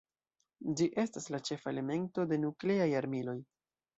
Ĝi 0.79 0.87
estas 1.01 1.29
la 1.35 1.41
ĉefa 1.49 1.69
elemento 1.75 2.27
de 2.31 2.41
nukleaj 2.47 2.91
armiloj. 3.03 3.39